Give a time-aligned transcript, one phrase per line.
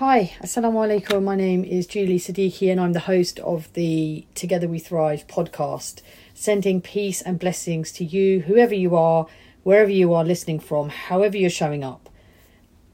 [0.00, 1.24] Hi, Assalamu alaikum.
[1.24, 6.00] My name is Julie Siddiqi, and I'm the host of the Together We Thrive podcast,
[6.32, 9.26] sending peace and blessings to you, whoever you are,
[9.62, 12.08] wherever you are listening from, however you're showing up.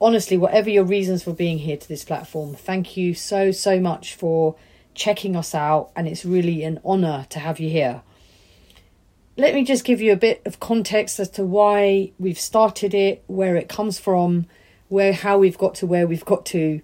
[0.01, 4.13] Honestly, whatever your reasons for being here to this platform, thank you so, so much
[4.13, 4.57] for
[4.93, 8.03] checking us out, and it's really an honour to have you here.
[9.37, 13.23] Let me just give you a bit of context as to why we've started it,
[13.29, 14.47] where it comes from,
[14.89, 16.81] where how we've got to where we've got to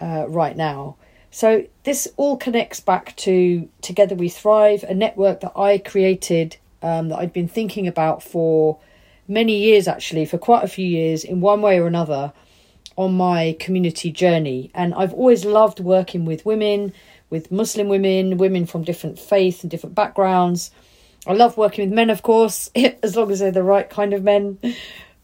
[0.00, 0.96] uh, right now.
[1.30, 7.08] So this all connects back to Together We Thrive, a network that I created um,
[7.08, 8.78] that I'd been thinking about for
[9.26, 12.32] many years, actually, for quite a few years, in one way or another,
[12.96, 14.70] on my community journey.
[14.74, 16.92] And I've always loved working with women,
[17.30, 20.70] with Muslim women, women from different faiths and different backgrounds.
[21.26, 22.70] I love working with men, of course,
[23.02, 24.58] as long as they're the right kind of men.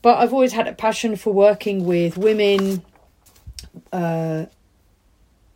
[0.02, 2.84] But I've always had a passion for working with women.
[3.91, 4.46] Uh,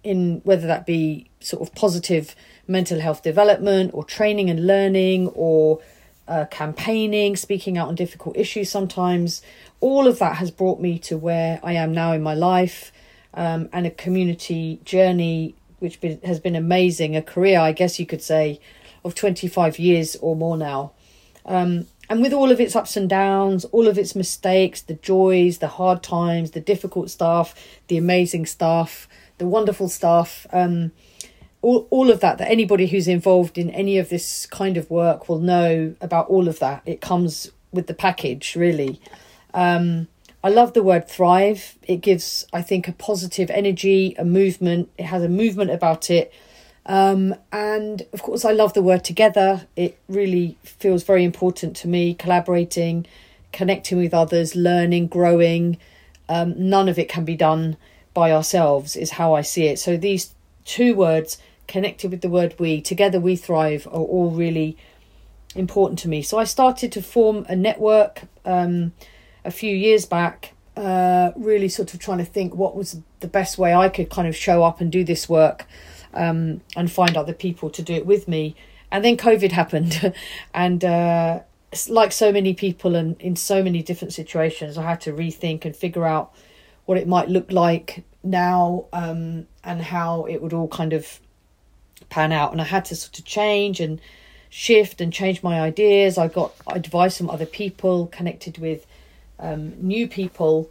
[0.02, 2.34] in whether that be sort of positive
[2.66, 5.80] mental health development or training and learning or
[6.26, 9.42] uh, campaigning, speaking out on difficult issues sometimes.
[9.80, 12.92] All of that has brought me to where I am now in my life
[13.34, 18.22] um, and a community journey which has been amazing, a career, I guess you could
[18.22, 18.60] say,
[19.04, 20.92] of 25 years or more now.
[21.46, 25.58] Um, and with all of its ups and downs, all of its mistakes, the joys,
[25.58, 27.54] the hard times, the difficult stuff,
[27.88, 29.08] the amazing stuff,
[29.38, 30.92] the wonderful stuff, um,
[31.62, 35.28] all, all of that, that anybody who's involved in any of this kind of work
[35.28, 36.82] will know about all of that.
[36.86, 39.00] It comes with the package, really.
[39.54, 40.08] Um,
[40.42, 41.76] I love the word thrive.
[41.82, 44.88] It gives, I think, a positive energy, a movement.
[44.96, 46.32] It has a movement about it.
[46.86, 49.66] Um, and of course, I love the word together.
[49.76, 53.06] It really feels very important to me, collaborating,
[53.52, 55.78] connecting with others, learning, growing.
[56.28, 57.76] Um, none of it can be done
[58.14, 59.78] by ourselves is how I see it.
[59.78, 64.76] So these two words connected with the word we, together we thrive, are all really
[65.54, 66.22] important to me.
[66.22, 68.92] So I started to form a network um,
[69.44, 73.58] a few years back, uh, really sort of trying to think what was the best
[73.58, 75.66] way I could kind of show up and do this work
[76.14, 78.54] um, and find other people to do it with me.
[78.90, 80.14] And then COVID happened,
[80.54, 81.40] and uh,
[81.88, 85.76] like so many people and in so many different situations, I had to rethink and
[85.76, 86.32] figure out
[86.88, 91.20] what it might look like now um, and how it would all kind of
[92.08, 92.50] pan out.
[92.50, 94.00] And I had to sort of change and
[94.48, 96.16] shift and change my ideas.
[96.16, 98.86] I got advice from other people, connected with
[99.38, 100.70] um, new people.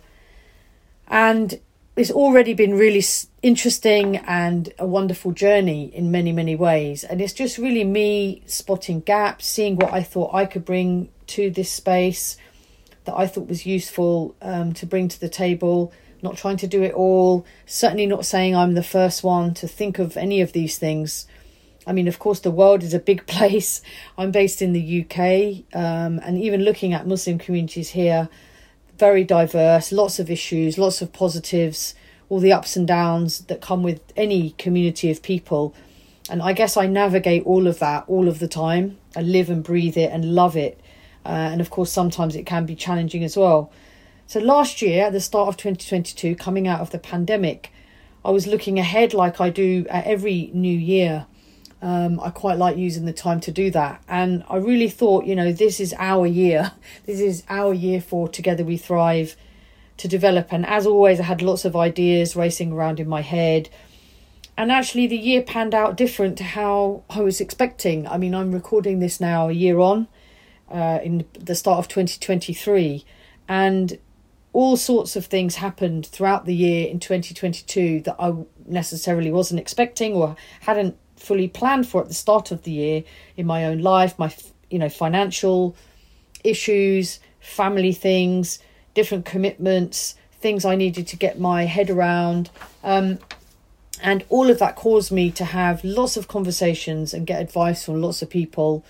[1.08, 1.60] And
[1.96, 3.04] it's already been really
[3.44, 7.04] interesting and a wonderful journey in many, many ways.
[7.04, 11.52] And it's just really me spotting gaps, seeing what I thought I could bring to
[11.52, 12.38] this space
[13.06, 16.84] that I thought was useful um, to bring to the table not trying to do
[16.84, 20.78] it all, certainly not saying I'm the first one to think of any of these
[20.78, 21.28] things.
[21.86, 23.82] I mean, of course, the world is a big place.
[24.18, 28.30] I'm based in the UK, um, and even looking at Muslim communities here,
[28.98, 31.94] very diverse, lots of issues, lots of positives,
[32.30, 35.74] all the ups and downs that come with any community of people.
[36.30, 38.98] And I guess I navigate all of that all of the time.
[39.16, 40.80] I live and breathe it and love it.
[41.26, 43.72] Uh, and of course, sometimes it can be challenging as well.
[44.28, 47.72] So last year, at the start of 2022, coming out of the pandemic,
[48.26, 51.28] I was looking ahead like I do at every new year.
[51.82, 54.04] Um, I quite like using the time to do that.
[54.10, 56.74] And I really thought, you know, this is our year.
[57.06, 59.38] This is our year for Together We Thrive
[59.96, 60.52] to develop.
[60.52, 63.70] And as always, I had lots of ideas racing around in my head.
[64.58, 68.06] And actually, the year panned out different to how I was expecting.
[68.06, 70.10] I mean, I'm recording this now a year on,
[70.70, 73.06] uh, in the start of 2023.
[73.48, 73.98] And
[74.58, 78.34] all sorts of things happened throughout the year in 2022 that I
[78.66, 83.04] necessarily wasn't expecting or hadn't fully planned for at the start of the year
[83.36, 84.34] in my own life, my
[84.72, 85.76] you know financial
[86.44, 88.58] issues, family things,
[88.96, 92.50] different commitments, things I needed to get my head around.
[92.84, 93.20] Um,
[94.02, 98.02] and all of that caused me to have lots of conversations and get advice from
[98.02, 98.84] lots of people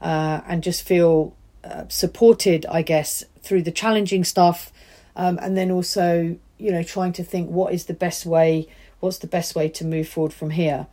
[0.00, 4.72] uh, and just feel uh, supported, I guess, through the challenging stuff
[5.16, 8.68] um, and then also you know trying to think what is the best way
[9.00, 10.86] what's the best way to move forward from here?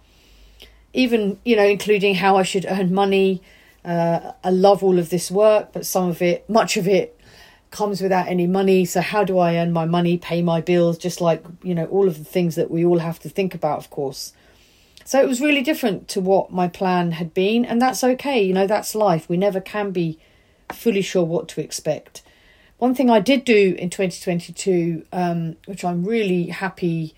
[0.93, 3.41] Even you know including how i should earn money
[3.85, 7.13] uh, i love all of this work but some of it much of it
[7.69, 8.85] comes without any money.
[8.85, 10.97] So how do i earn my money pay my bills?
[10.97, 13.77] Just like you know all of the things that we all have to think about
[13.77, 14.33] of course.
[15.05, 18.41] So it was really different to what my plan had been and that's okay.
[18.41, 19.29] You know that's life.
[19.29, 20.17] We never can be
[20.71, 22.21] fully sure what to expect
[22.77, 27.15] one thing I did do in 2022, um, which I'm really happy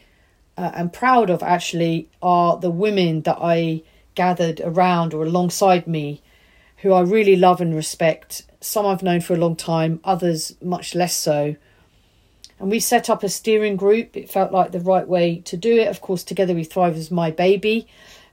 [0.57, 3.83] uh, and proud of actually are the women that I
[4.15, 6.21] gathered around or alongside me
[6.77, 8.43] who I really love and respect.
[8.61, 11.55] Some I've known for a long time, others much less so.
[12.59, 14.15] And we set up a steering group.
[14.15, 15.87] It felt like the right way to do it.
[15.87, 17.87] Of course, Together We Thrive is my baby,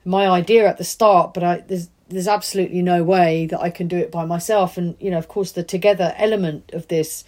[0.04, 3.88] my idea at the start, but I, there's there's absolutely no way that I can
[3.88, 4.76] do it by myself.
[4.76, 7.24] And you know, of course, the together element of this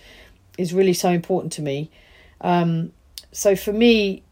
[0.57, 1.91] is really so important to me.
[2.41, 2.93] Um,
[3.33, 4.23] so for me,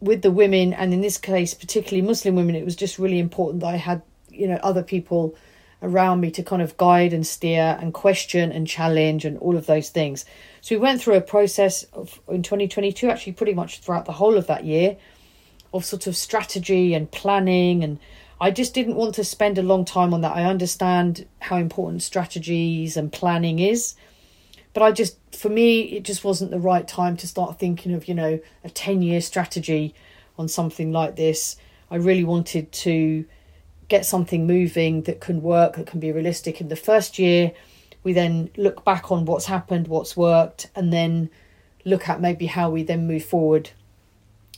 [0.00, 3.60] with the women, and in this case, particularly Muslim women, it was just really important
[3.60, 5.36] that I had you know other people
[5.82, 9.66] around me to kind of guide and steer and question and challenge and all of
[9.66, 10.24] those things.
[10.60, 14.36] So we went through a process of in 2022, actually pretty much throughout the whole
[14.36, 14.96] of that year,
[15.74, 17.98] of sort of strategy and planning and
[18.42, 20.34] I just didn't want to spend a long time on that.
[20.34, 23.94] I understand how important strategies and planning is,
[24.74, 28.08] but I just, for me, it just wasn't the right time to start thinking of,
[28.08, 29.94] you know, a 10 year strategy
[30.36, 31.54] on something like this.
[31.88, 33.24] I really wanted to
[33.86, 36.60] get something moving that can work, that can be realistic.
[36.60, 37.52] In the first year,
[38.02, 41.30] we then look back on what's happened, what's worked, and then
[41.84, 43.70] look at maybe how we then move forward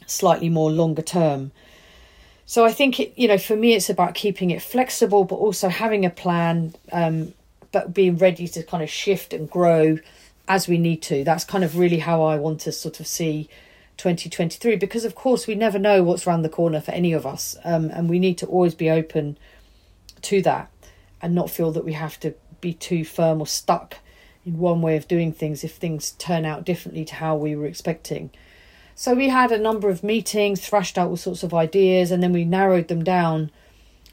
[0.07, 1.53] slightly more longer term.
[2.47, 5.69] So I think it, you know, for me, it's about keeping it flexible, but also
[5.69, 7.33] having a plan, um,
[7.73, 9.99] but being ready to kind of shift and grow
[10.47, 11.25] as we need to.
[11.25, 13.49] That's kind of really how I want to sort of see
[13.97, 17.57] 2023, because of course we never know what's around the corner for any of us,
[17.65, 19.39] um, and we need to always be open
[20.23, 20.71] to that
[21.23, 23.99] and not feel that we have to be too firm or stuck
[24.45, 27.67] in one way of doing things if things turn out differently to how we were
[27.67, 28.31] expecting.
[28.97, 32.33] So we had a number of meetings, thrashed out all sorts of ideas, and then
[32.33, 33.51] we narrowed them down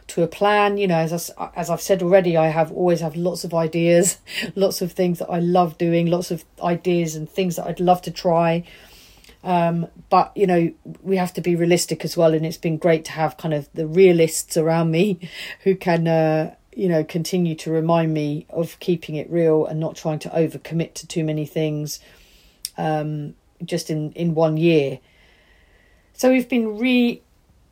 [0.07, 0.78] to a plan.
[0.78, 4.18] You know, as I, as I've said already, I have always have lots of ideas,
[4.56, 8.01] lots of things that I love doing, lots of ideas and things that I'd love
[8.04, 8.63] to try.
[9.44, 13.06] Um, but you know, we have to be realistic as well, and it's been great
[13.06, 15.30] to have kind of the realists around me
[15.63, 16.07] who can.
[16.07, 20.30] Uh, you know, continue to remind me of keeping it real and not trying to
[20.30, 22.00] overcommit to too many things.
[22.78, 23.36] Um,
[23.66, 25.00] just in in one year.
[26.13, 27.22] So we've been re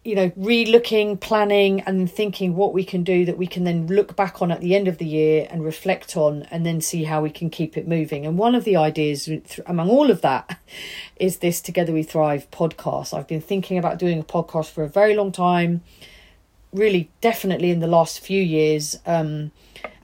[0.06, 4.16] you know re-looking planning and thinking what we can do that we can then look
[4.16, 7.22] back on at the end of the year and reflect on and then see how
[7.22, 9.30] we can keep it moving and one of the ideas
[9.66, 10.58] among all of that
[11.18, 14.90] is this together we thrive podcast i've been thinking about doing a podcast for a
[14.90, 15.82] very long time
[16.72, 19.52] really definitely in the last few years um,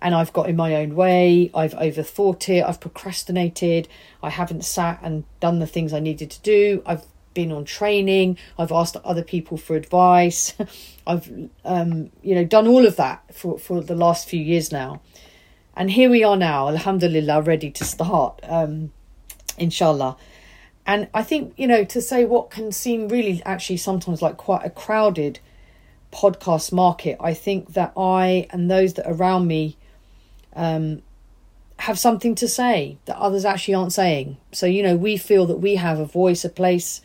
[0.01, 1.51] and I've got in my own way.
[1.53, 2.63] I've overthought it.
[2.63, 3.87] I've procrastinated.
[4.21, 6.83] I haven't sat and done the things I needed to do.
[6.85, 7.05] I've
[7.35, 8.37] been on training.
[8.57, 10.55] I've asked other people for advice.
[11.07, 15.01] I've um, you know done all of that for for the last few years now,
[15.75, 18.91] and here we are now, Alhamdulillah, ready to start, um,
[19.59, 20.17] inshallah.
[20.87, 24.65] And I think you know to say what can seem really actually sometimes like quite
[24.65, 25.39] a crowded
[26.11, 27.17] podcast market.
[27.19, 29.77] I think that I and those that around me
[30.55, 31.01] um,
[31.77, 34.37] have something to say that others actually aren't saying.
[34.51, 37.01] So, you know, we feel that we have a voice, a place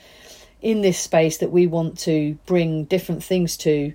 [0.62, 3.92] in this space that we want to bring different things to.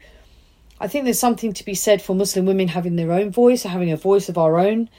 [0.79, 3.91] I think there's something to be said for Muslim women having their own voice, having
[3.91, 4.89] a voice of our own.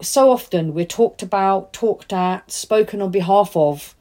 [0.00, 3.94] So often we're talked about, talked at, spoken on behalf of,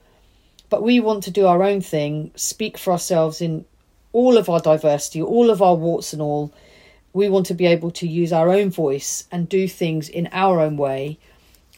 [0.70, 3.66] but we want to do our own thing, speak for ourselves in
[4.14, 6.54] all of our diversity, all of our warts and all,
[7.14, 10.60] we want to be able to use our own voice and do things in our
[10.60, 11.18] own way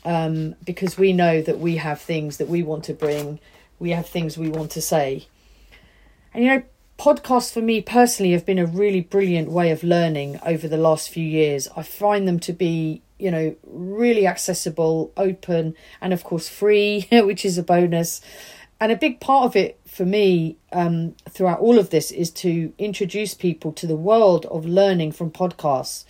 [0.06, 3.40] um, because we know that we have things that we want to bring,
[3.80, 5.28] we have things we want to say.
[6.34, 6.64] And you know,
[7.00, 11.10] podcasts for me personally have been a really brilliant way of learning over the last
[11.10, 11.68] few years.
[11.76, 17.46] I find them to be, you know, really accessible, open, and of course free, which
[17.46, 18.22] is a bonus.
[18.84, 22.74] And a big part of it for me um, throughout all of this is to
[22.78, 26.04] introduce people to the world of learning from podcasts,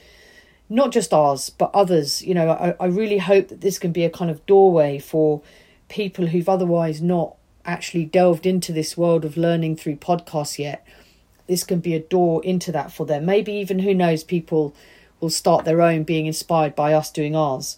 [0.70, 2.24] not just ours, but others.
[2.24, 5.44] You know, I, I really hope that this can be a kind of doorway for
[5.88, 10.84] people who've otherwise not actually delved into this world of learning through podcasts yet.
[11.46, 13.24] This can be a door into that for them.
[13.24, 14.74] Maybe even, who knows, people
[15.20, 17.78] will start their own being inspired by us doing ours.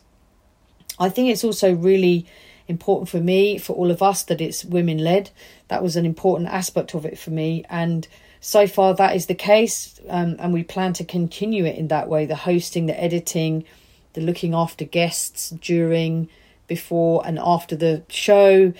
[0.97, 2.25] I think it's also really
[2.67, 5.29] important for me, for all of us, that it's women led.
[5.67, 7.63] That was an important aspect of it for me.
[7.69, 8.07] And
[8.39, 10.00] so far, that is the case.
[10.07, 13.65] Um, and we plan to continue it in that way the hosting, the editing,
[14.13, 16.29] the looking after guests during,
[16.67, 18.74] before, and after the show,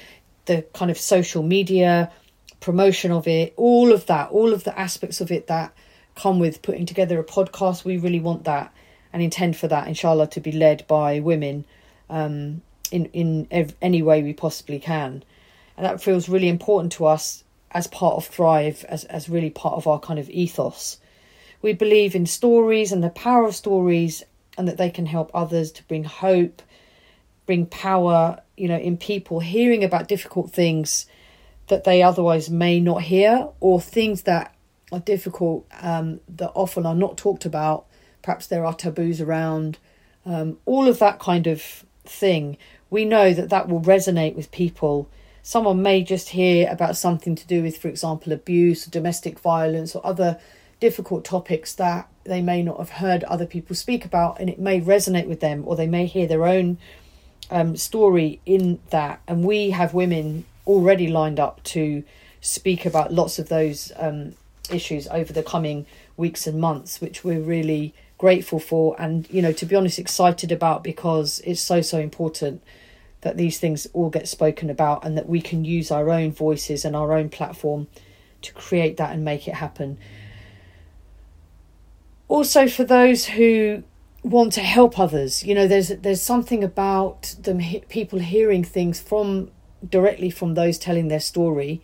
[0.46, 2.12] the kind of social media
[2.60, 5.74] promotion of it, all of that, all of the aspects of it that
[6.16, 7.84] come with putting together a podcast.
[7.84, 8.74] We really want that
[9.14, 11.66] and intend for that, inshallah, to be led by women.
[12.10, 12.62] Um,
[12.96, 15.24] in in ev- any way we possibly can,
[15.76, 17.44] and that feels really important to us.
[17.76, 20.98] as part of Thrive, as, as really part of our kind of ethos.
[21.62, 24.24] We believe in stories and the power of stories
[24.58, 26.62] and that they can help others to bring hope,
[27.46, 31.06] bring power, you know, in people hearing about difficult things
[31.68, 34.56] that they otherwise may not hear or things that
[34.94, 37.88] are difficult um, that often are not talked about.
[38.22, 39.80] Perhaps there are taboos around,
[40.26, 42.58] um, all of that kind of thing.
[42.90, 45.10] We know that that will resonate with people.
[45.44, 49.96] Someone may just hear about something to do with, for example, abuse, or domestic violence,
[49.96, 50.40] or other
[50.80, 54.82] difficult topics that they may not have heard other people speak about, and it may
[54.82, 56.78] resonate with them, or they may hear their own
[57.52, 59.22] um, story in that.
[59.28, 62.04] And we have women already lined up to
[62.42, 64.34] speak about lots of those um,
[64.72, 65.86] issues over the coming
[66.18, 67.94] weeks and months, which we're really
[68.26, 72.60] grateful for and, you know, to be honest, excited about because it's so, so important
[73.22, 76.84] that these things all get spoken about and that we can use our own voices
[76.84, 77.86] and our own platform
[78.42, 80.00] to create that and make it happen.
[82.28, 83.84] Also, for those who
[84.24, 89.52] want to help others, you know, there's there's something about them people hearing things from
[89.88, 91.80] directly from those telling their story,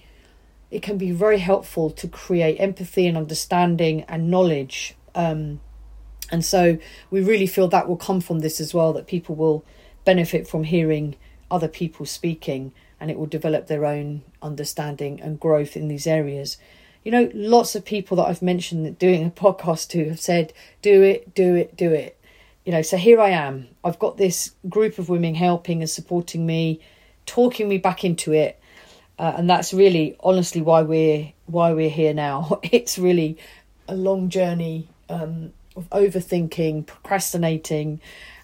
[0.72, 4.96] it can be very helpful to create empathy and understanding and knowledge.
[5.14, 5.60] Um,
[6.32, 6.78] and so
[7.10, 9.66] we really feel that will come from this as well, that people will
[10.06, 11.16] benefit from hearing
[11.50, 16.58] other people speaking and it will develop their own understanding and growth in these areas.
[17.04, 21.02] You know, lots of people that I've mentioned doing a podcast to have said, do
[21.02, 22.18] it, do it, do it.
[22.64, 23.68] You know, so here I am.
[23.84, 26.80] I've got this group of women helping and supporting me
[27.26, 28.60] talking me back into it.
[29.18, 32.60] Uh, and that's really honestly why we're why we're here now.
[32.72, 33.38] It's really
[33.88, 38.00] a long journey um, of overthinking, procrastinating,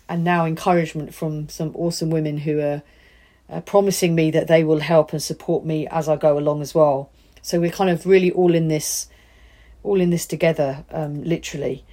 [0.10, 2.82] and now encouragement from some awesome women who are
[3.50, 6.74] uh, promising me that they will help and support me as I go along as
[6.74, 7.10] well.
[7.42, 9.08] So we're kind of really all in this,
[9.84, 11.84] all in this together, um, literally.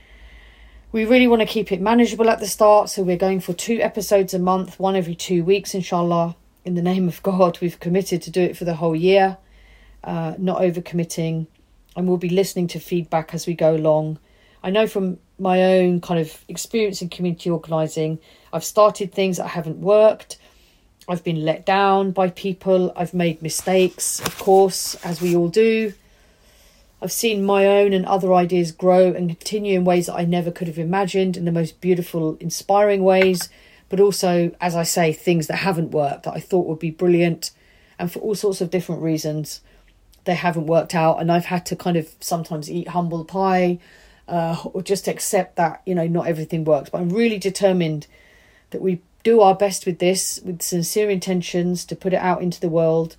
[0.92, 3.80] We really want to keep it manageable at the start, so we're going for two
[3.80, 8.22] episodes a month, one every two weeks, inshallah in the name of God, we've committed
[8.22, 9.36] to do it for the whole year,
[10.02, 11.46] uh, not overcommitting,
[11.94, 14.18] and we'll be listening to feedback as we go along.
[14.64, 18.18] I know from my own kind of experience in community organising,
[18.52, 20.38] I've started things that haven't worked.
[21.08, 22.92] I've been let down by people.
[22.96, 25.92] I've made mistakes, of course, as we all do.
[27.00, 30.50] I've seen my own and other ideas grow and continue in ways that I never
[30.50, 33.50] could have imagined in the most beautiful, inspiring ways
[33.94, 37.52] but also, as I say, things that haven't worked that I thought would be brilliant,
[37.98, 39.60] and for all sorts of different reasons,
[40.24, 41.20] they haven't worked out.
[41.20, 43.78] And I've had to kind of sometimes eat humble pie
[44.28, 46.90] uh, or just accept that, you know, not everything works.
[46.90, 48.06] But I'm really determined
[48.70, 52.60] that we do our best with this, with sincere intentions to put it out into
[52.60, 53.16] the world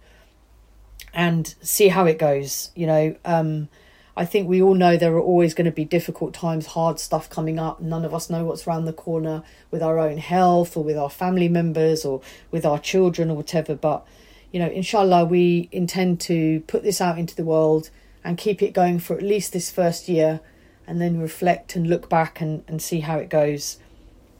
[1.13, 3.15] and see how it goes, you know.
[3.25, 3.69] Um,
[4.17, 7.29] I think we all know there are always going to be difficult times, hard stuff
[7.29, 7.81] coming up.
[7.81, 11.09] None of us know what's around the corner with our own health or with our
[11.09, 13.75] family members or with our children or whatever.
[13.75, 14.05] But,
[14.51, 17.89] you know, inshallah, we intend to put this out into the world
[18.23, 20.39] and keep it going for at least this first year
[20.87, 23.79] and then reflect and look back and, and see how it goes.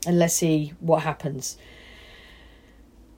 [0.07, 1.57] And let's see what happens.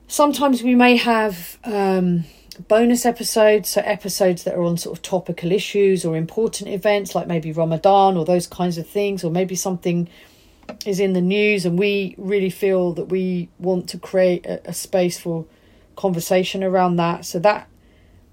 [0.06, 1.58] Sometimes we may have.
[1.64, 2.24] Um,
[2.66, 7.28] bonus episodes, so episodes that are on sort of topical issues or important events like
[7.28, 10.08] maybe Ramadan or those kinds of things, or maybe something
[10.84, 14.72] is in the news and we really feel that we want to create a, a
[14.72, 15.46] space for
[15.96, 17.24] conversation around that.
[17.24, 17.68] So that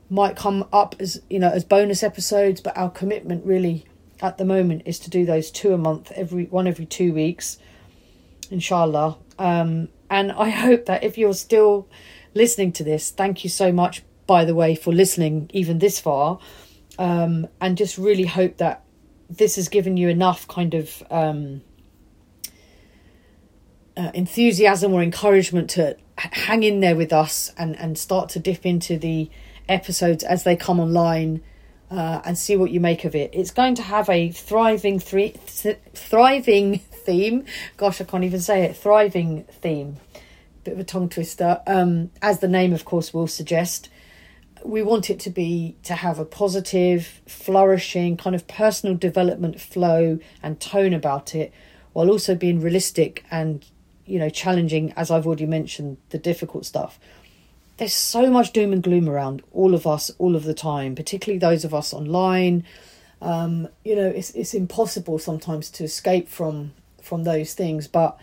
[0.10, 3.86] might come up as you know as bonus episodes, but our commitment really
[4.22, 7.58] at the moment is to do those two a month, every one every two weeks,
[8.50, 9.18] inshallah.
[9.38, 11.88] Um, and I hope that if you're still
[12.34, 16.40] listening to this, thank you so much by the way, for listening even this far.
[16.98, 18.84] Um, and just really hope that
[19.30, 21.62] this has given you enough kind of um,
[23.98, 28.66] uh, enthusiasm or encouragement to hang in there with us and, and start to dip
[28.66, 29.30] into the
[29.68, 31.42] episodes as they come online
[31.92, 33.32] uh, and see what you make of it.
[33.34, 35.38] It's going to have a thriving, th-
[35.94, 37.46] thriving theme.
[37.78, 38.76] Gosh, I can't even say it.
[38.76, 39.98] Thriving theme.
[40.64, 41.62] Bit of a tongue twister.
[41.68, 43.90] Um, as the name, of course, will suggest
[44.64, 50.20] we want it to be to have a positive, flourishing kind of personal development flow
[50.42, 51.54] and tone about it,
[51.94, 53.66] while also being realistic and
[54.06, 57.00] you know challenging, as I've already mentioned, the difficult stuff.
[57.78, 61.40] There's so much doom and gloom around all of us all of the time, particularly
[61.40, 62.64] those of us online.
[63.22, 68.18] Um, you know, it's it's impossible sometimes to escape from from those things, but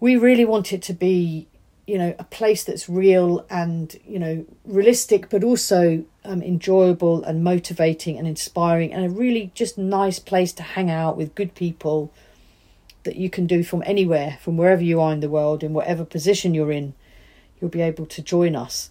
[0.00, 1.48] we really want it to be
[1.86, 7.42] you know a place that's real and you know realistic but also um, enjoyable and
[7.42, 12.12] motivating and inspiring and a really just nice place to hang out with good people
[13.04, 16.04] that you can do from anywhere, from wherever you are in the world, in whatever
[16.04, 16.92] position you're in,
[17.60, 18.90] you'll be able to join us.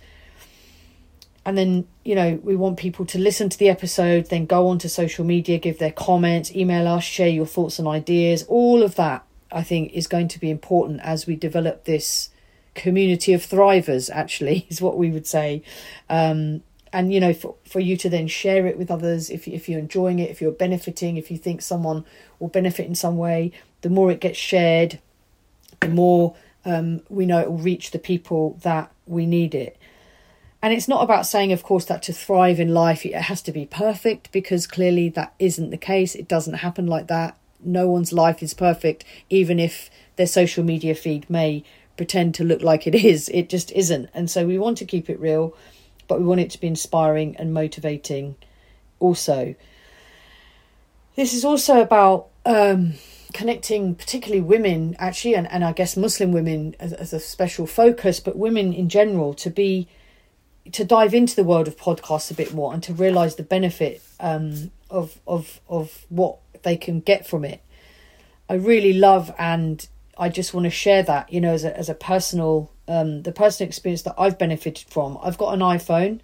[1.46, 4.80] And then, you know, we want people to listen to the episode, then go on
[4.80, 8.44] to social media, give their comments, email us, share your thoughts and ideas.
[8.50, 12.32] All of that, I think, is going to be important as we develop this
[12.76, 15.64] community of thrivers, actually, is what we would say.
[16.10, 19.68] Um, and you know for, for you to then share it with others if, if
[19.68, 22.06] you're enjoying it if you're benefiting if you think someone
[22.40, 25.00] will benefit in some way the more it gets shared
[25.82, 26.36] the more
[26.68, 29.78] um, we know it will reach the people that we need it.
[30.62, 33.52] And it's not about saying of course that to thrive in life it has to
[33.52, 36.14] be perfect because clearly that isn't the case.
[36.14, 37.38] It doesn't happen like that.
[37.64, 41.64] No one's life is perfect even if their social media feed may
[41.96, 43.30] pretend to look like it is.
[43.30, 44.10] It just isn't.
[44.14, 45.56] And so we want to keep it real
[46.08, 48.36] but we want it to be inspiring and motivating
[49.00, 49.56] also.
[51.16, 52.94] This is also about um,
[53.34, 58.20] connecting, particularly women, actually, and, and I guess Muslim women as, as a special focus,
[58.20, 59.88] but women in general to be
[60.74, 64.02] to dive into the world of podcasts a bit more and to realize the benefit
[64.20, 67.62] um, of of of what they can get from it.
[68.50, 71.90] I really love and I just want to share that, you know, as a as
[71.90, 75.18] a personal um, the personal experience that I've benefited from.
[75.22, 76.22] I've got an iPhone.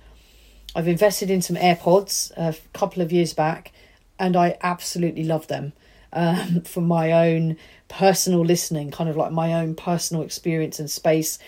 [0.75, 3.71] I've invested in some AirPods a couple of years back,
[4.17, 5.73] and I absolutely love them
[6.13, 7.57] um, for my own
[7.89, 11.39] personal listening, kind of like my own personal experience and space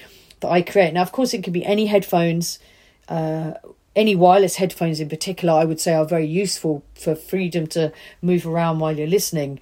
[0.42, 0.94] that I create.
[0.94, 2.60] Now, of course, it can be any headphones,
[3.08, 3.54] uh,
[3.96, 8.46] any wireless headphones in particular, I would say are very useful for freedom to move
[8.46, 9.60] around while you're listening.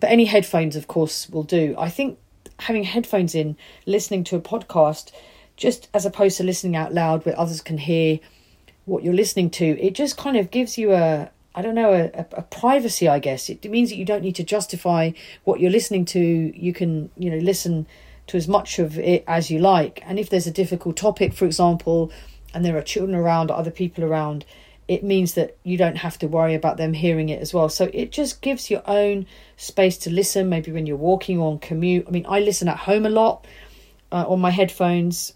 [0.00, 1.74] But any headphones, of course, will do.
[1.78, 2.18] I think
[2.60, 3.56] having headphones in,
[3.86, 5.12] listening to a podcast,
[5.56, 8.18] just as opposed to listening out loud where others can hear
[8.86, 12.26] what you're listening to, it just kind of gives you a I don't know, a,
[12.32, 13.48] a, privacy, I guess.
[13.48, 15.12] It means that you don't need to justify
[15.44, 16.20] what you're listening to.
[16.20, 17.86] You can, you know, listen
[18.26, 20.02] to as much of it as you like.
[20.04, 22.10] And if there's a difficult topic, for example,
[22.52, 24.44] and there are children around, other people around,
[24.88, 27.68] it means that you don't have to worry about them hearing it as well.
[27.68, 29.26] So it just gives your own
[29.56, 32.06] space to listen, maybe when you're walking or on commute.
[32.08, 33.46] I mean, I listen at home a lot
[34.10, 35.34] uh, on my headphones.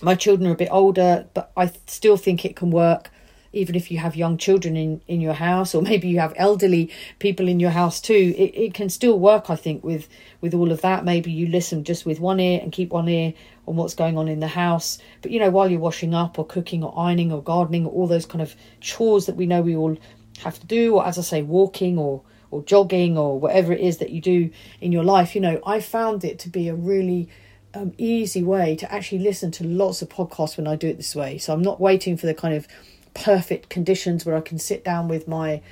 [0.00, 3.10] My children are a bit older, but I still think it can work
[3.52, 6.90] even if you have young children in, in your house or maybe you have elderly
[7.18, 10.08] people in your house too it, it can still work i think with
[10.40, 13.32] with all of that maybe you listen just with one ear and keep one ear
[13.66, 16.46] on what's going on in the house but you know while you're washing up or
[16.46, 19.76] cooking or ironing or gardening or all those kind of chores that we know we
[19.76, 19.96] all
[20.42, 23.98] have to do or as i say walking or or jogging or whatever it is
[23.98, 27.28] that you do in your life you know i found it to be a really
[27.74, 31.14] um, easy way to actually listen to lots of podcasts when I do it this
[31.14, 31.38] way.
[31.38, 32.68] So I'm not waiting for the kind of
[33.14, 35.62] perfect conditions where I can sit down with my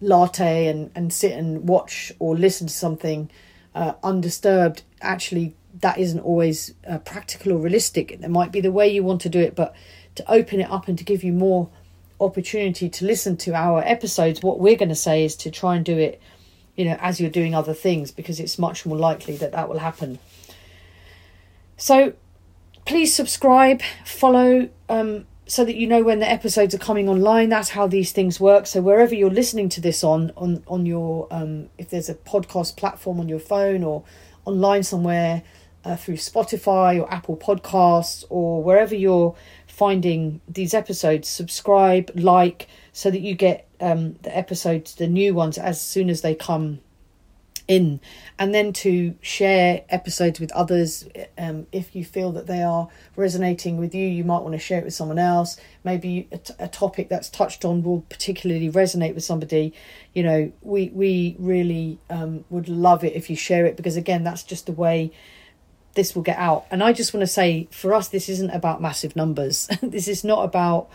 [0.00, 3.30] latte and, and sit and watch or listen to something
[3.74, 8.12] uh, undisturbed, actually, that isn't always uh, practical or realistic.
[8.12, 9.74] It might be the way you want to do it, but
[10.16, 11.70] to open it up and to give you more
[12.20, 15.84] opportunity to listen to our episodes, what we're going to say is to try and
[15.84, 16.20] do it,
[16.76, 19.78] you know, as you're doing other things because it's much more likely that that will
[19.78, 20.18] happen.
[21.76, 22.12] So
[22.84, 27.48] please subscribe, follow, um, so that you know when the episodes are coming online.
[27.48, 28.68] That's how these things work.
[28.68, 32.76] So wherever you're listening to this on on on your um, if there's a podcast
[32.76, 34.04] platform on your phone or
[34.44, 35.42] online somewhere
[35.84, 39.34] uh, through Spotify or Apple Podcasts or wherever you're
[39.66, 45.58] finding these episodes, subscribe, like, so that you get um, the episodes, the new ones,
[45.58, 46.78] as soon as they come
[47.70, 48.00] in.
[48.36, 53.76] And then to share episodes with others um, if you feel that they are resonating
[53.76, 55.56] with you you might want to share it with someone else.
[55.84, 59.72] Maybe a, t- a topic that's touched on will particularly resonate with somebody.
[60.12, 64.24] You know we we really um, would love it if you share it because again
[64.24, 65.12] that's just the way
[65.94, 66.66] this will get out.
[66.72, 69.68] And i just want to say for us this isn't about massive numbers.
[69.80, 70.90] This is not about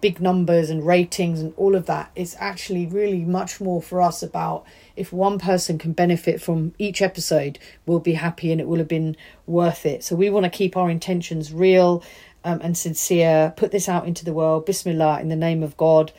[0.00, 4.22] big numbers and ratings and all of that it's actually really much more for us
[4.22, 4.66] about
[4.98, 8.88] if one person can benefit from each episode, we'll be happy and it will have
[8.88, 10.02] been worth it.
[10.02, 12.02] So we want to keep our intentions real
[12.42, 16.12] um, and sincere, put this out into the world, Bismillah, in the name of God,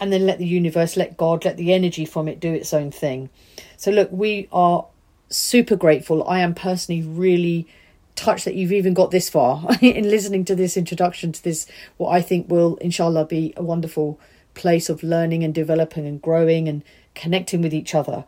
[0.00, 2.90] and then let the universe, let God, let the energy from it do its own
[2.90, 3.28] thing.
[3.76, 4.86] So, look, we are
[5.28, 6.26] super grateful.
[6.26, 7.68] I am personally really
[8.16, 12.10] touched that you've even got this far in listening to this introduction to this, what
[12.10, 14.18] I think will, inshallah, be a wonderful
[14.54, 16.82] place of learning and developing and growing and
[17.14, 18.24] connecting with each other.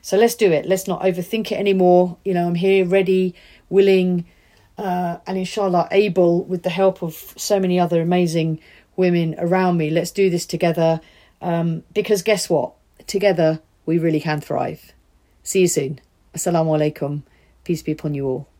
[0.00, 0.66] So let's do it.
[0.66, 2.16] Let's not overthink it anymore.
[2.24, 3.34] You know, I'm here, ready,
[3.68, 4.24] willing,
[4.78, 8.60] uh, and inshallah able, with the help of so many other amazing
[8.96, 9.90] women around me.
[9.90, 11.00] Let's do this together.
[11.40, 12.72] Um, because guess what?
[13.06, 14.92] Together, we really can thrive.
[15.42, 16.00] See you soon.
[16.34, 17.22] Assalamu alaikum.
[17.64, 18.51] Peace be upon you all.